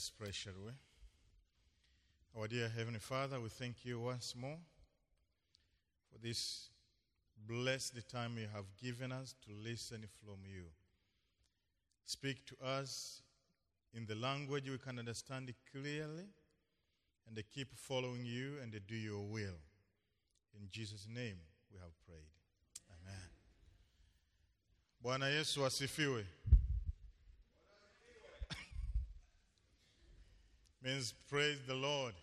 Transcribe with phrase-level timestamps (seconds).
[0.00, 0.72] Let's pray, shall we?
[2.40, 4.56] Our dear Heavenly Father, we thank you once more
[6.10, 6.70] for this
[7.46, 10.62] blessed time you have given us to listen from you.
[12.06, 13.20] Speak to us
[13.92, 16.24] in the language we can understand clearly
[17.28, 19.60] and keep following you and do your will.
[20.58, 21.36] In Jesus' name
[21.70, 22.32] we have prayed.
[22.88, 23.28] Amen.
[25.04, 26.24] Bwana Yesu asifiwe.
[30.82, 32.14] Means praise the Lord.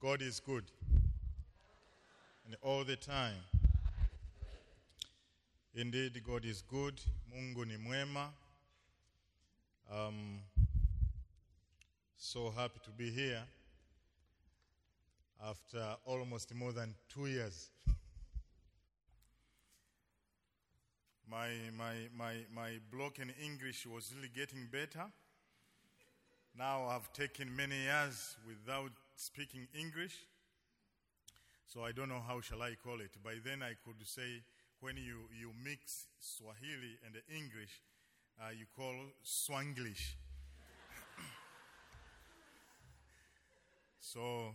[0.00, 0.64] God is good.
[2.46, 3.42] And all the time.
[5.74, 7.00] Indeed, God is good.
[7.34, 8.32] Mungu ni mwema.
[9.90, 10.40] Um,
[12.16, 13.42] so happy to be here
[15.44, 17.70] after almost more than two years.
[21.30, 25.10] my, my, my, my broken English was really getting better.
[26.58, 30.14] Now I've taken many years without speaking English,
[31.66, 33.10] so I don't know how shall I call it.
[33.24, 34.42] By then I could say
[34.80, 37.80] when you, you mix Swahili and English,
[38.38, 40.12] uh, you call Swanglish.
[44.00, 44.54] so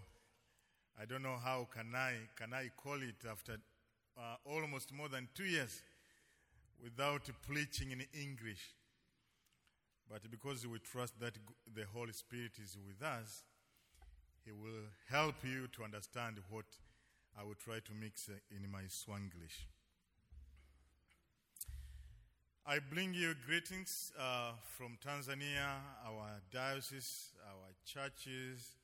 [1.02, 3.58] I don't know how can I can I call it after
[4.16, 5.81] uh, almost more than two years
[6.84, 8.77] without preaching in English.
[10.09, 11.33] But because we trust that
[11.73, 13.44] the Holy Spirit is with us,
[14.45, 16.66] He will help you to understand what
[17.38, 19.66] I will try to mix in my Swanglish.
[22.66, 25.67] I bring you greetings uh, from Tanzania,
[26.05, 28.75] our diocese, our churches,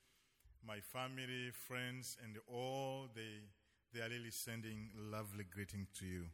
[0.66, 3.08] my family, friends, and all.
[3.14, 3.42] They,
[3.92, 6.24] they are really sending lovely greetings to you.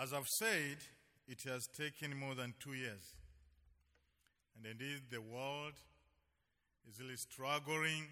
[0.00, 0.78] As I've said,
[1.28, 3.14] it has taken more than two years.
[4.56, 5.74] And indeed, the world
[6.90, 8.06] is really struggling,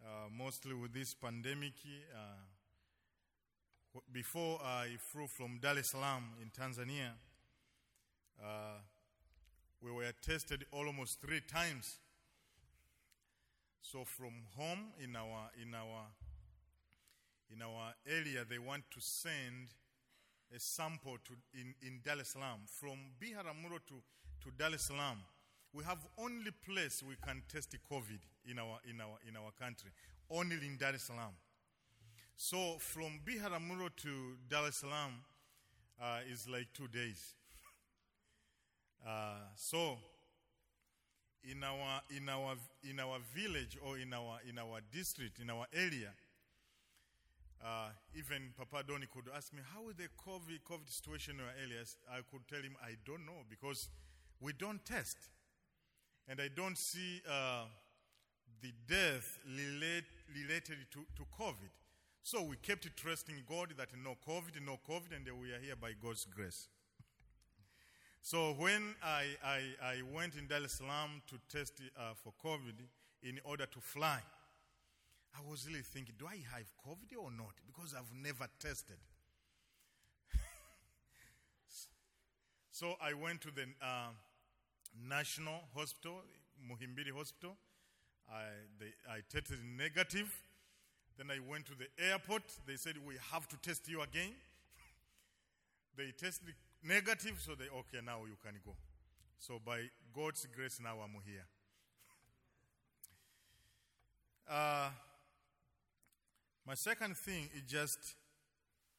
[0.00, 1.74] uh, mostly with this pandemic.
[2.14, 2.18] Uh,
[4.12, 7.10] before I flew from Dar es Salaam in Tanzania,
[8.42, 8.78] uh,
[9.82, 11.98] we were tested almost three times.
[13.82, 16.06] So from home in our in our
[17.52, 19.74] in our area, they want to send
[20.54, 22.60] a sample to, in, in Dar es Salaam.
[22.66, 23.94] From Biharamulo to,
[24.42, 25.18] to Dar es Salaam,
[25.72, 28.20] we have only place we can test COVID
[28.50, 29.90] in our, in our, in our country,
[30.30, 31.34] only in Dar es Salaam.
[32.36, 35.12] So from Biharamulo to Dar es Salaam
[36.00, 37.34] uh, is like two days.
[39.06, 39.98] Uh, so
[41.44, 45.66] in our, in, our, in our village or in our, in our district, in our
[45.72, 46.10] area,
[47.64, 51.54] uh, even Papa Doni could ask me, How is the COVID, COVID situation in your
[51.60, 51.96] areas?
[52.10, 53.88] I could tell him, I don't know because
[54.40, 55.16] we don't test.
[56.28, 57.64] And I don't see uh,
[58.60, 61.70] the death relate, related to, to COVID.
[62.22, 65.92] So we kept trusting God that no COVID, no COVID, and we are here by
[66.02, 66.66] God's grace.
[68.20, 72.74] So when I, I, I went in Dar es Salaam to test uh, for COVID
[73.22, 74.18] in order to fly,
[75.36, 77.52] I was really thinking, do I have COVID or not?
[77.66, 78.96] Because I've never tested.
[82.70, 84.12] so I went to the uh,
[85.08, 86.22] National Hospital,
[86.64, 87.56] Muhimbili Hospital.
[88.30, 88.44] I,
[88.80, 90.32] they, I tested negative.
[91.18, 92.42] Then I went to the airport.
[92.66, 94.32] They said, We have to test you again.
[95.96, 98.72] they tested negative, so they, okay, now you can go.
[99.38, 99.80] So by
[100.14, 101.44] God's grace, now I'm here.
[104.50, 104.88] uh,
[106.66, 108.16] my second thing is just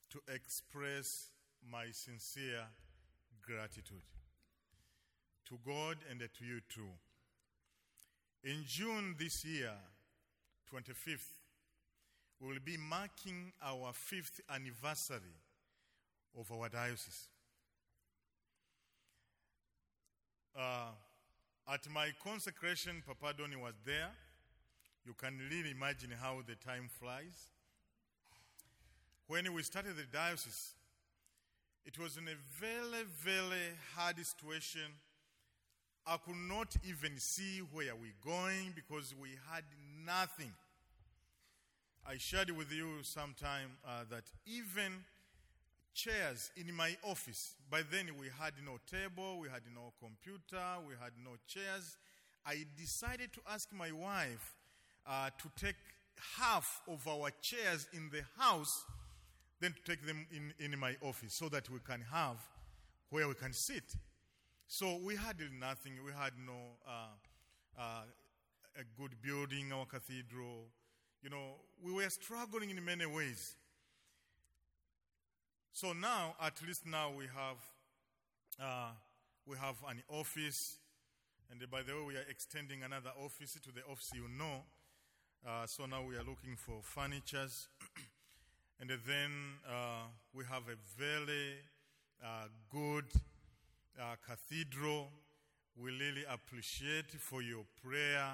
[0.09, 1.31] to express
[1.69, 2.63] my sincere
[3.45, 4.01] gratitude
[5.50, 6.88] to God and to you too.
[8.44, 9.73] In June this year,
[10.73, 11.27] 25th,
[12.39, 15.36] we will be marking our fifth anniversary
[16.39, 17.27] of our diocese.
[20.57, 20.91] Uh,
[21.71, 24.09] at my consecration, Papa Doni was there.
[25.06, 27.50] You can really imagine how the time flies.
[29.27, 30.74] When we started the diocese,
[31.85, 34.89] it was in a very, very hard situation.
[36.06, 39.65] I could not even see where we're going because we had
[40.06, 40.53] nothing.
[42.09, 45.03] I shared with you sometime uh, that even
[45.94, 50.94] chairs in my office, by then we had no table, we had no computer, we
[51.03, 51.97] had no chairs.
[52.45, 54.56] I decided to ask my wife
[55.06, 55.75] uh, to take
[56.38, 58.85] half of our chairs in the house,
[59.59, 62.38] then to take them in, in my office so that we can have
[63.09, 63.95] where we can sit.
[64.68, 65.94] So we had nothing.
[66.06, 66.54] We had no
[66.88, 68.01] uh, uh,
[68.77, 70.65] a good building, our cathedral.
[71.24, 73.56] You know, we were struggling in many ways.
[75.71, 77.57] So now, at least now, we have
[78.60, 78.92] uh,
[79.45, 80.77] we have an office,
[81.51, 84.63] and by the way, we are extending another office to the office you know.
[85.48, 87.68] Uh, so now we are looking for furnitures,
[88.79, 89.31] and then
[89.68, 91.56] uh, we have a very
[92.24, 93.06] uh, good
[94.00, 95.09] uh, cathedral.
[95.75, 98.29] We really appreciate for your prayer,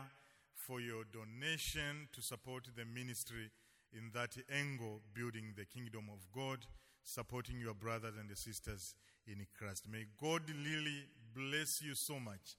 [0.54, 3.50] for your donation to support the ministry
[3.96, 6.66] in that angle, building the kingdom of God,
[7.04, 8.96] supporting your brothers and the sisters
[9.28, 9.86] in Christ.
[9.90, 11.04] May God really
[11.34, 12.56] bless you so much.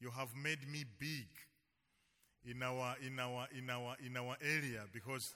[0.00, 1.28] You have made me big
[2.48, 5.34] in our in our in our in our area because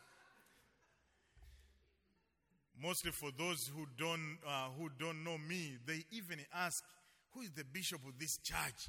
[2.82, 6.84] mostly for those who don't uh, who don't know me, they even ask,
[7.32, 8.88] "Who is the bishop of this church?"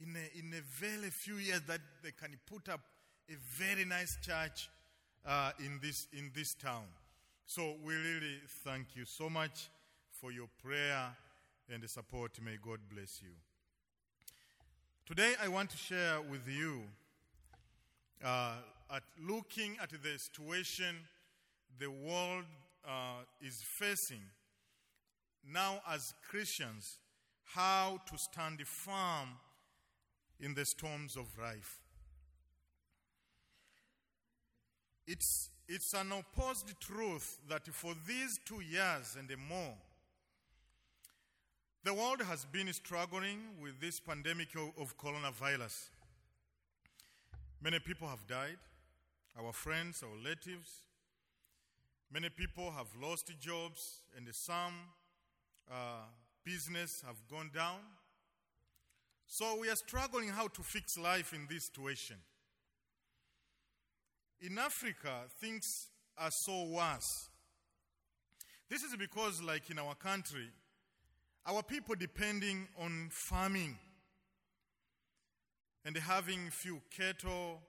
[0.00, 2.80] In a, in a very few years, that they can put up
[3.28, 4.68] a very nice church
[5.26, 6.84] uh, in this in this town.
[7.46, 9.68] So we really thank you so much
[10.10, 11.16] for your prayer
[11.72, 12.32] and the support.
[12.44, 13.30] May God bless you.
[15.06, 16.82] Today, I want to share with you,
[18.22, 18.56] uh,
[18.94, 20.96] at looking at the situation
[21.78, 22.44] the world
[22.88, 24.22] uh, is facing
[25.52, 26.98] now as Christians,
[27.44, 29.28] how to stand firm
[30.40, 31.78] in the storms of life.
[35.06, 39.74] It's, it's an opposed truth that for these two years and more,
[41.84, 45.88] the world has been struggling with this pandemic of, of coronavirus.
[47.62, 48.58] Many people have died,
[49.38, 50.82] our friends, our relatives.
[52.10, 54.72] Many people have lost jobs, and some
[55.70, 56.04] uh,
[56.42, 57.80] business have gone down.
[59.26, 62.16] So we are struggling how to fix life in this situation.
[64.40, 67.28] In Africa, things are so worse.
[68.70, 70.48] This is because, like in our country,
[71.46, 73.76] our people depending on farming
[75.84, 77.60] and having few cattle.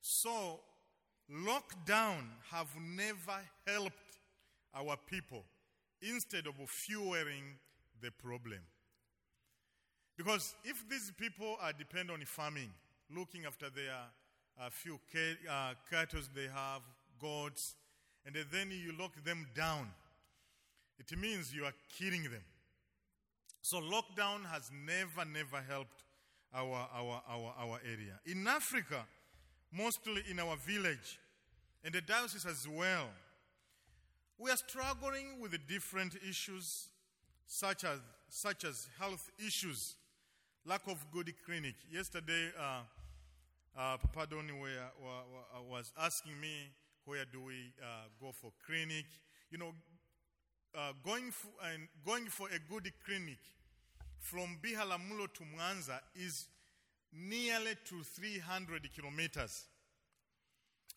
[0.00, 0.60] So
[1.30, 3.92] lockdown have never helped
[4.74, 5.44] our people
[6.02, 7.58] instead of fueling
[8.00, 8.60] the problem.
[10.16, 12.70] Because if these people are dependent on farming,
[13.14, 13.94] looking after their
[14.60, 14.98] uh, few
[15.50, 16.82] uh, cattle they have,
[17.20, 17.74] goats,
[18.24, 19.88] and then you lock them down,
[20.98, 22.44] it means you are killing them.
[23.60, 26.04] So lockdown has never, never helped
[26.54, 28.18] our, our, our, our area.
[28.24, 29.04] In Africa,
[29.72, 31.18] mostly in our village,
[31.84, 33.08] and the diocese as well,
[34.38, 36.88] we are struggling with the different issues
[37.46, 39.96] such as, such as health issues,
[40.64, 41.74] lack of good clinic.
[41.90, 42.80] Yesterday, uh,
[43.78, 44.52] uh, Papa Donny
[45.68, 46.70] was asking me
[47.04, 49.06] where do we uh, go for clinic.
[49.50, 49.72] You know,
[50.74, 51.50] uh, going, for,
[52.04, 53.38] going for a good clinic
[54.18, 56.48] from Biharamulo to Mwanza is
[57.16, 59.64] nearly to 300 kilometers.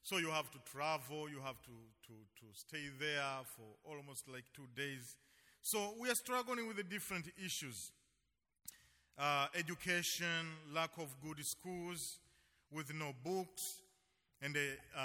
[0.04, 1.72] So you have to travel, you have to,
[2.08, 3.24] to, to stay there
[3.56, 5.16] for almost like two days.
[5.62, 7.92] So we are struggling with the different issues
[9.20, 12.20] uh, education, lack of good schools
[12.72, 13.82] with no books,
[14.42, 15.02] and uh,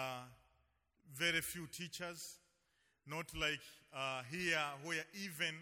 [1.13, 2.37] very few teachers.
[3.07, 3.61] Not like
[3.95, 5.55] uh, here, where even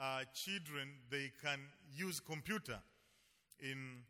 [0.00, 1.58] uh, children they can
[1.96, 2.78] use computer
[3.60, 4.02] in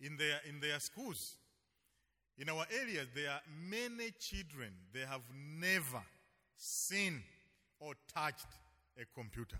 [0.00, 1.36] in their in their schools.
[2.38, 5.22] In our areas, there are many children they have
[5.60, 6.02] never
[6.56, 7.22] seen
[7.80, 8.46] or touched
[8.96, 9.58] a computer.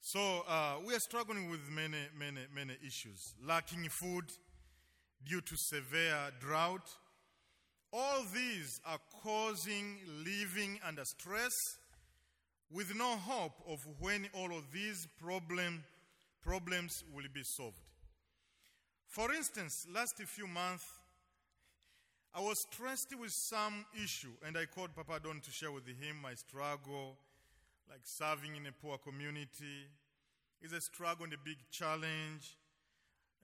[0.00, 3.34] So uh, we are struggling with many, many, many issues.
[3.42, 4.24] Lacking food
[5.24, 6.90] due to severe drought.
[7.92, 11.52] All these are causing living under stress
[12.70, 15.84] with no hope of when all of these problem,
[16.42, 17.76] problems will be solved.
[19.12, 20.86] For instance, last few months,
[22.34, 26.16] I was stressed with some issue, and I called Papa Don to share with him
[26.22, 27.18] my struggle,
[27.90, 29.84] like serving in a poor community.
[30.62, 32.56] It's a struggle and a big challenge.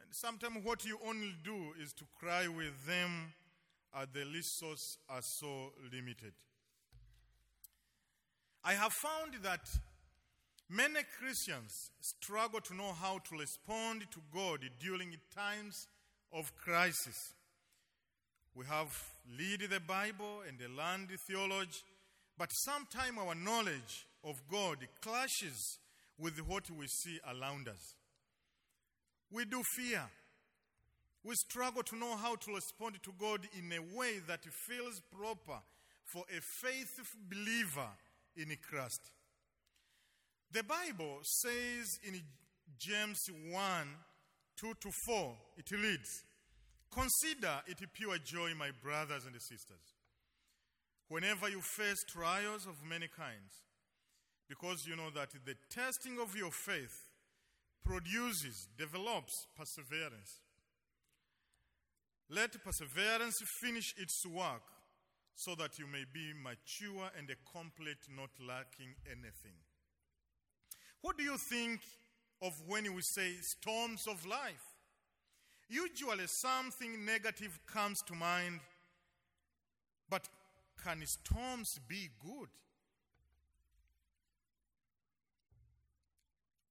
[0.01, 3.35] And sometimes what you only do is to cry with them
[3.95, 6.33] as the resources are so limited.
[8.65, 9.69] I have found that
[10.71, 15.87] many Christians struggle to know how to respond to God during times
[16.33, 17.35] of crisis.
[18.55, 18.91] We have
[19.39, 21.83] read the Bible and learned theology,
[22.37, 25.79] but sometimes our knowledge of God clashes
[26.19, 27.95] with what we see around us.
[29.31, 30.03] We do fear.
[31.25, 35.61] We struggle to know how to respond to God in a way that feels proper
[36.05, 37.89] for a faithful believer
[38.37, 39.11] in Christ.
[40.51, 42.21] The Bible says in
[42.79, 43.89] James 1
[44.57, 46.25] 2 to 4, it reads,
[46.91, 49.95] Consider it pure joy, my brothers and sisters,
[51.09, 53.63] whenever you face trials of many kinds,
[54.49, 57.09] because you know that the testing of your faith
[57.85, 60.41] produces, develops perseverance.
[62.31, 64.63] Let perseverance finish its work
[65.35, 69.68] so that you may be mature and complete, not lacking anything.
[71.01, 71.81] What do you think
[72.43, 74.65] of when we say storms of life?
[75.69, 78.61] Usually something negative comes to mind,
[80.09, 80.29] but
[80.83, 82.49] can storms be good?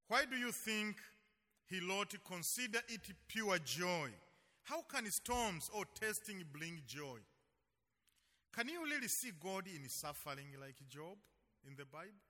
[0.08, 0.98] Why do you think
[1.70, 4.10] he Lord Consider it pure joy?
[4.64, 7.20] How can storms or testing bring joy?
[8.54, 11.18] Can you really see God in suffering like Job
[11.68, 12.27] in the Bible?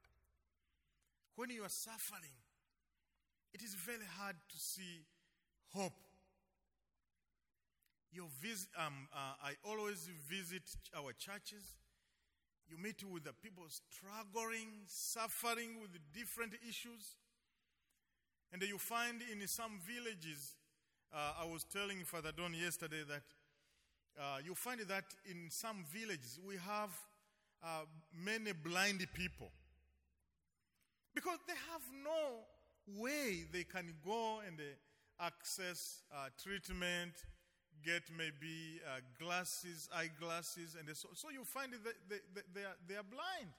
[1.38, 2.34] When you are suffering,
[3.54, 5.06] it is very hard to see
[5.72, 5.94] hope.
[8.42, 10.64] Visit, um, uh, I always visit
[10.98, 11.76] our churches.
[12.68, 17.14] You meet with the people struggling, suffering with different issues.
[18.52, 20.56] And you find in some villages,
[21.14, 23.22] uh, I was telling Father Don yesterday that
[24.20, 26.90] uh, you find that in some villages we have
[27.64, 29.52] uh, many blind people
[31.18, 32.46] because they have no
[33.02, 37.14] way they can go and uh, access uh, treatment,
[37.84, 42.78] get maybe uh, glasses, eyeglasses, and so, so you find that they, they, they, are,
[42.88, 43.50] they are blind.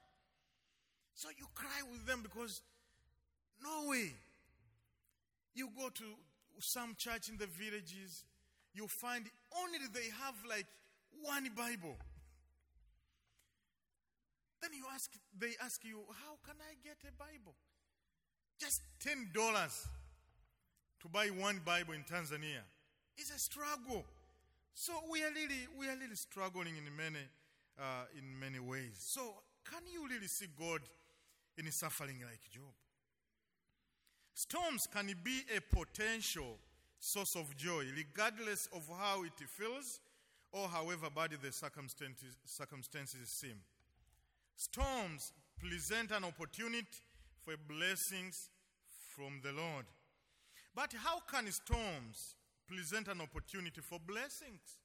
[1.15, 2.61] So you cry with them because
[3.61, 4.13] no way
[5.53, 6.05] you go to
[6.59, 8.23] some church in the villages,
[8.73, 9.25] you find
[9.61, 10.67] only they have like
[11.23, 11.97] one Bible.
[14.61, 17.55] Then you ask, they ask you, how can I get a Bible?
[18.59, 19.87] Just ten dollars
[21.01, 22.61] to buy one Bible in Tanzania.
[23.17, 24.05] It's a struggle.
[24.73, 27.23] So we are really, we are really struggling in many,
[27.77, 28.95] uh, in many ways.
[28.97, 29.21] So
[29.69, 30.81] can you really see God
[31.57, 32.73] in suffering like Job?
[34.33, 36.57] Storms can be a potential
[36.99, 39.99] source of joy, regardless of how it feels
[40.51, 43.55] or however bad the circumstances, circumstances seem.
[44.59, 46.85] Storms present an opportunity
[47.45, 48.49] for blessings
[49.15, 49.85] from the Lord.
[50.75, 52.35] But how can storms
[52.67, 54.81] present an opportunity for blessings?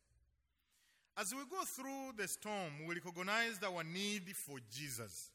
[1.16, 5.30] As we go through the storm, we recognize our need for Jesus.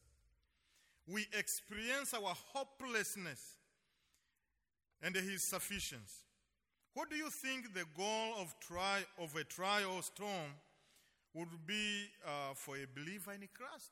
[1.05, 3.58] We experience our hopelessness
[5.01, 6.24] and his sufficiency.
[6.93, 8.55] What do you think the goal of,
[9.22, 10.55] of a trial storm
[11.34, 13.91] would be uh, for a believer in Christ?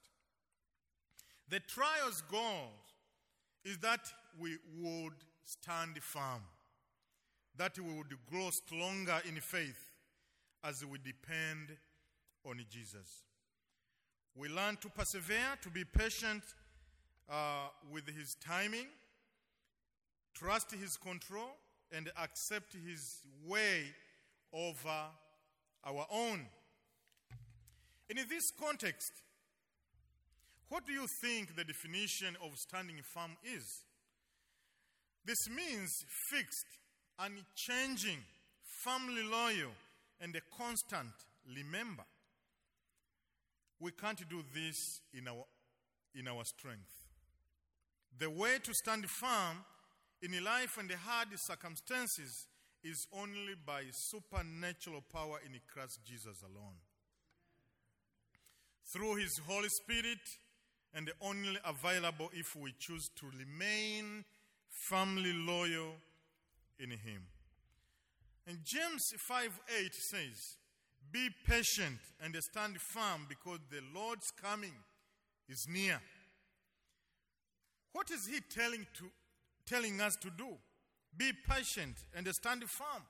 [1.50, 2.74] The trial's goal
[3.64, 4.02] is that
[4.40, 5.14] we would
[5.44, 6.42] stand firm,
[7.56, 9.92] that we would grow stronger in faith
[10.64, 11.78] as we depend
[12.46, 13.24] on Jesus.
[14.36, 16.44] We learn to persevere, to be patient
[17.30, 18.88] uh, with His timing
[20.38, 21.56] trust His control,
[21.92, 23.86] and accept His way
[24.54, 25.06] over
[25.86, 26.46] our own.
[28.10, 29.14] And in this context,
[30.70, 33.84] what do you think the definition of standing firm is?
[35.26, 35.92] This means
[36.30, 36.68] fixed,
[37.20, 38.20] unchanging,
[38.84, 39.72] firmly loyal,
[40.22, 41.14] and a constant
[41.56, 42.04] remember.
[43.80, 45.46] We can't do this in our,
[46.16, 46.92] in our strength.
[48.20, 49.64] The way to stand firm
[50.22, 52.48] in life and the hard circumstances
[52.84, 56.78] is only by supernatural power in Christ Jesus alone.
[58.94, 60.20] Through His Holy Spirit,
[60.94, 64.26] and only available if we choose to remain
[64.70, 65.94] firmly loyal
[66.80, 67.24] in Him.
[68.48, 70.58] And James 5 8 says,
[71.12, 74.74] Be patient and stand firm because the Lord's coming
[75.50, 76.02] is near.
[77.92, 79.06] What is He telling to,
[79.66, 80.48] telling us to do.
[81.16, 83.04] Be patient and stand firm.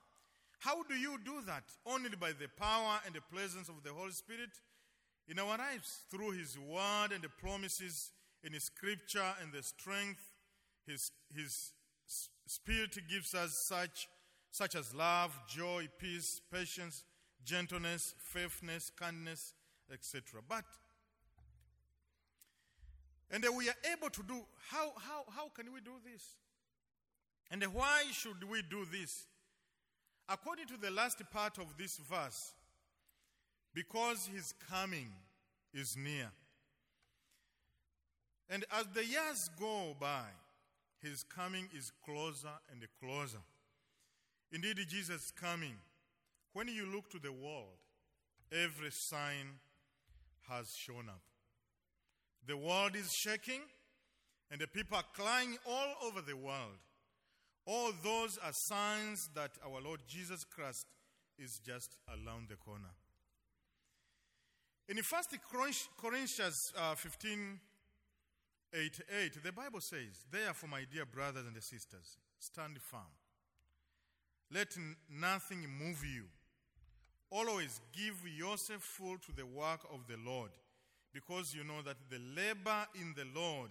[0.60, 1.64] How do you do that?
[1.86, 4.50] Only by the power and the presence of the Holy Spirit
[5.28, 8.10] in our lives, through His word and the promises
[8.42, 10.32] in His scripture and the strength
[10.86, 11.72] His, His
[12.46, 14.08] Spirit gives us, such,
[14.50, 17.04] such as love, joy, peace, patience,
[17.44, 19.52] gentleness, faithfulness, kindness,
[19.92, 20.40] etc.
[20.48, 20.64] But
[23.30, 26.22] And we are able to do, how, how, how can we do this?
[27.50, 29.26] And why should we do this?
[30.28, 32.52] According to the last part of this verse,
[33.78, 35.06] because his coming
[35.72, 36.32] is near.
[38.50, 40.24] And as the years go by,
[41.00, 43.38] his coming is closer and closer.
[44.50, 45.76] Indeed, Jesus' coming,
[46.54, 47.78] when you look to the world,
[48.50, 49.60] every sign
[50.48, 51.20] has shown up.
[52.48, 53.60] The world is shaking,
[54.50, 56.80] and the people are crying all over the world.
[57.64, 60.84] All those are signs that our Lord Jesus Christ
[61.38, 62.90] is just around the corner.
[64.88, 65.04] In 1
[66.00, 67.60] Corinthians uh, 15
[68.72, 73.00] 8, 8, the Bible says, Therefore, my dear brothers and sisters, stand firm.
[74.52, 74.76] Let
[75.10, 76.24] nothing move you.
[77.30, 80.50] Always give yourself full to the work of the Lord,
[81.12, 83.70] because you know that the labor in the Lord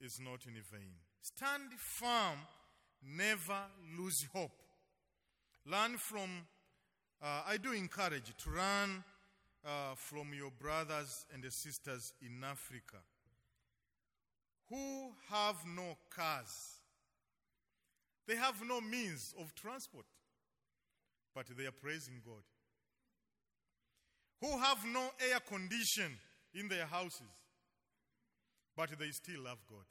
[0.00, 0.94] is not in vain.
[1.22, 2.38] Stand firm,
[3.04, 3.58] never
[3.98, 4.62] lose hope.
[5.66, 6.28] Learn from,
[7.22, 9.04] uh, I do encourage to learn
[9.64, 12.98] uh, from your brothers and sisters in Africa
[14.70, 16.78] who have no cars.
[18.26, 20.06] They have no means of transport,
[21.34, 22.44] but they are praising God.
[24.40, 26.16] Who have no air condition
[26.54, 27.26] in their houses,
[28.76, 29.84] but they still love God.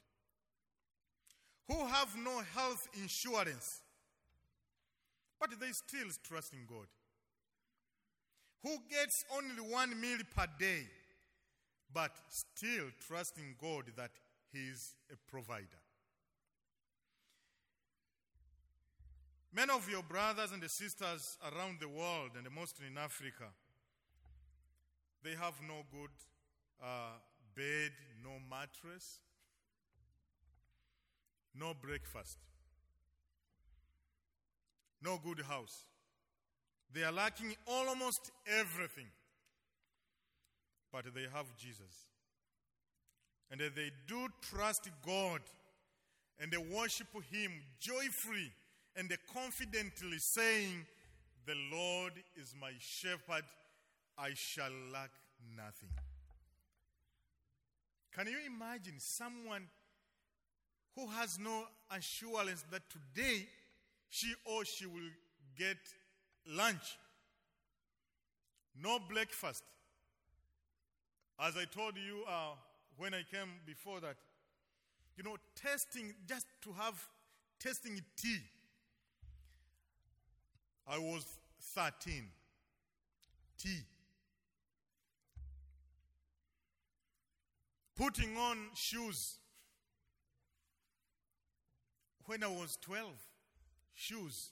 [1.68, 3.82] Who have no health insurance,
[5.38, 6.86] but they still trust in God.
[8.62, 10.86] Who gets only one meal per day,
[11.92, 14.10] but still trusting God that
[14.52, 15.80] He is a provider.
[19.52, 23.46] Many of your brothers and sisters around the world, and mostly in Africa,
[25.24, 26.10] they have no good
[26.82, 27.18] uh,
[27.56, 27.90] bed,
[28.22, 29.20] no mattress,
[31.54, 32.38] no breakfast,
[35.02, 35.84] no good house.
[36.92, 39.06] They are lacking almost everything,
[40.92, 42.06] but they have Jesus.
[43.50, 45.40] And they do trust God
[46.38, 48.50] and they worship Him joyfully
[48.96, 50.86] and they confidently saying,
[51.46, 53.44] The Lord is my shepherd,
[54.18, 55.10] I shall lack
[55.56, 55.90] nothing.
[58.12, 59.68] Can you imagine someone
[60.96, 63.46] who has no assurance that today
[64.08, 65.10] she or she will
[65.56, 65.78] get
[66.46, 66.98] lunch?
[68.82, 69.64] No breakfast.
[71.38, 72.54] As I told you, uh,
[72.96, 74.16] when I came before that,
[75.16, 76.94] you know, testing, just to have
[77.58, 78.38] testing tea.
[80.86, 81.24] I was
[81.60, 82.26] 13.
[83.58, 83.80] Tea.
[87.96, 89.36] Putting on shoes.
[92.26, 93.06] When I was 12,
[93.94, 94.50] shoes.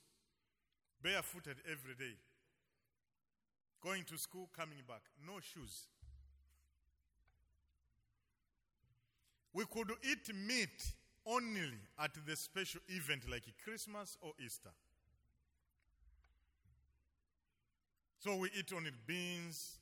[1.02, 2.16] Barefooted every day.
[3.82, 5.02] Going to school, coming back.
[5.24, 5.86] No shoes.
[9.52, 10.92] We could eat meat
[11.26, 14.70] only at the special event like Christmas or Easter.
[18.18, 19.76] So we eat only beans,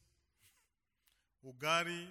[1.47, 2.07] ugari,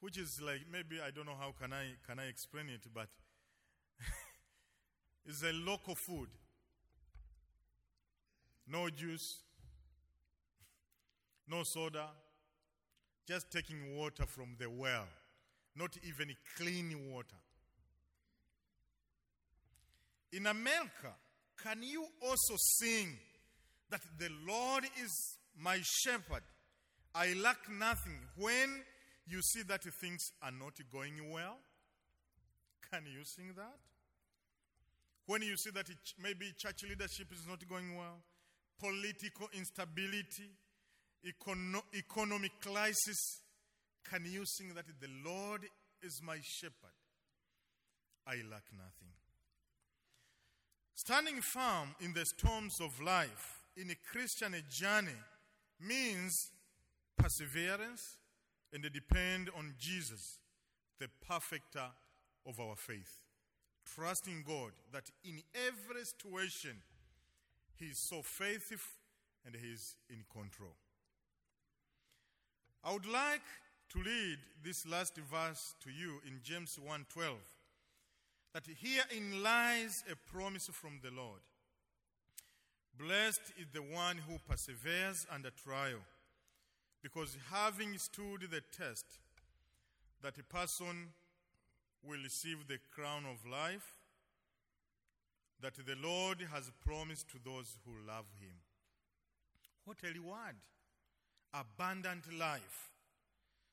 [0.00, 3.08] which is like maybe I don't know how can I can I explain it, but
[5.26, 6.28] it's a local food.
[8.68, 9.42] No juice,
[11.48, 12.08] no soda,
[13.28, 15.06] just taking water from the well
[15.76, 17.36] not even clean water.
[20.32, 21.14] In America,
[21.62, 23.16] can you also sing
[23.90, 26.42] that the Lord is my shepherd?
[27.14, 28.82] I lack nothing when
[29.26, 31.58] you see that things are not going well?
[32.90, 33.78] Can you sing that?
[35.26, 35.86] When you see that
[36.22, 38.20] maybe church leadership is not going well,
[38.78, 40.50] political instability,
[41.24, 43.40] econo- economic crisis,
[44.08, 45.62] can you sing that the Lord
[46.02, 46.94] is my shepherd?
[48.26, 49.12] I lack nothing.
[50.94, 55.20] Standing firm in the storms of life in a Christian journey
[55.80, 56.34] means
[57.18, 58.16] perseverance
[58.72, 60.38] and depend on Jesus,
[60.98, 61.86] the perfecter
[62.46, 63.20] of our faith.
[63.94, 66.76] Trusting God that in every situation
[67.78, 68.78] He is so faithful
[69.44, 70.76] and He is in control.
[72.82, 73.42] I would like
[73.90, 77.38] to read this last verse to you in James 1:12
[78.52, 81.42] that herein lies a promise from the Lord.
[82.96, 86.00] Blessed is the one who perseveres under trial,
[87.02, 89.18] because having stood the test,
[90.22, 91.12] that a person
[92.02, 93.95] will receive the crown of life
[95.62, 98.54] that the Lord has promised to those who love Him.
[99.84, 100.56] What a reward!
[101.54, 102.90] Abundant life.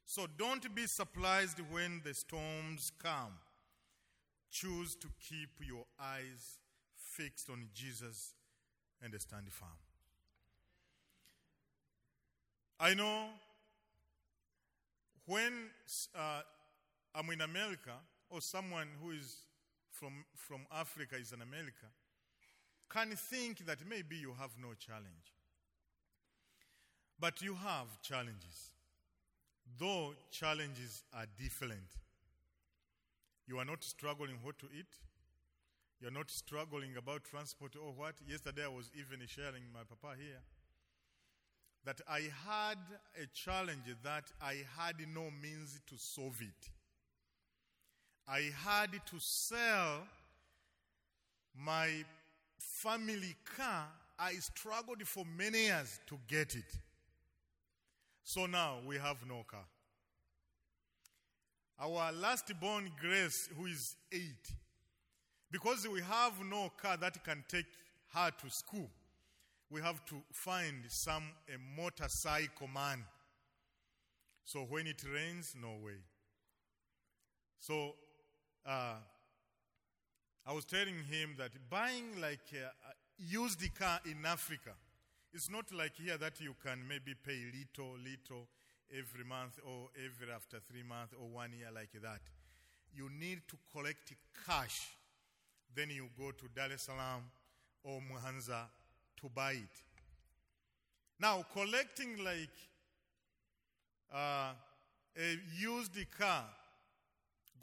[0.06, 3.34] So don't be surprised when the storms come.
[4.52, 6.60] Choose to keep your eyes
[6.96, 8.34] fixed on Jesus
[9.02, 9.70] and stand firm.
[12.80, 13.28] I know
[15.26, 15.54] when
[16.16, 16.42] uh,
[17.16, 17.94] I'm in America
[18.30, 19.38] or someone who is
[20.04, 21.88] from, from Africa is in America
[22.90, 25.32] can think that maybe you have no challenge.
[27.18, 28.72] But you have challenges.
[29.80, 31.88] Though challenges are different.
[33.48, 34.92] You are not struggling what to eat.
[36.02, 38.16] You're not struggling about transport or what.
[38.28, 40.42] Yesterday I was even sharing my papa here
[41.86, 42.78] that I had
[43.22, 46.70] a challenge that I had no means to solve it.
[48.28, 50.08] I had to sell
[51.56, 51.90] my
[52.58, 53.88] family car.
[54.18, 56.80] I struggled for many years to get it.
[58.24, 59.66] So now we have no car.
[61.80, 64.56] Our last born Grace, who is eight,
[65.52, 67.66] because we have no car that can take
[68.14, 68.90] her to school,
[69.70, 73.04] we have to find some a motorcycle man.
[74.46, 75.98] So when it rains, no way.
[77.60, 77.96] So
[78.66, 78.96] uh,
[80.46, 84.72] I was telling him that buying like a, a used car in Africa,
[85.34, 88.48] it's not like here that you can maybe pay little, little
[88.92, 92.22] every month or every after three months or one year like that.
[92.96, 94.14] You need to collect
[94.46, 94.90] cash.
[95.76, 97.24] Then you go to Dar es Salaam
[97.84, 98.66] or Mwanza
[99.22, 99.82] to buy it.
[101.20, 102.54] Now, collecting like
[104.14, 104.52] uh,
[105.18, 106.46] a used car,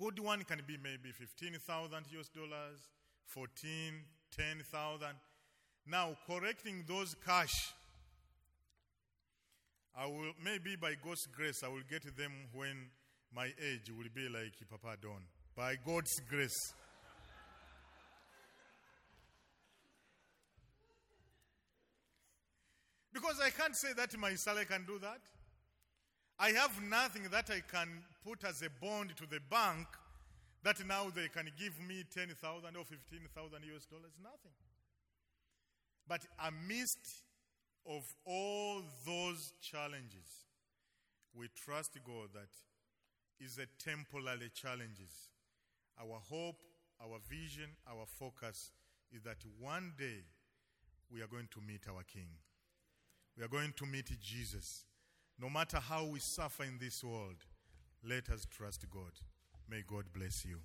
[0.01, 2.81] good one can be maybe 15,000 US dollars,
[3.27, 4.03] 14,
[4.35, 5.07] 10,000.
[5.87, 7.75] Now, correcting those cash,
[9.95, 12.89] I will, maybe by God's grace, I will get them when
[13.35, 15.21] my age will be like Papa Don.
[15.55, 16.73] By God's grace.
[23.13, 25.21] Because I can't say that my salary can do that.
[26.43, 29.87] I have nothing that I can put as a bond to the bank
[30.63, 32.35] that now they can give me 10,000
[32.77, 33.29] or 15,000
[33.77, 34.17] US dollars.
[34.23, 34.57] Nothing.
[36.09, 36.99] But amidst
[37.87, 40.47] of all those challenges,
[41.35, 42.49] we trust God that
[43.39, 45.29] is a temporary challenges.
[46.01, 46.57] Our hope,
[47.03, 48.73] our vision, our focus
[49.13, 50.25] is that one day
[51.13, 52.29] we are going to meet our King.
[53.37, 54.85] We are going to meet Jesus.
[55.41, 57.37] No matter how we suffer in this world,
[58.07, 59.13] let us trust God.
[59.71, 60.59] May God bless you.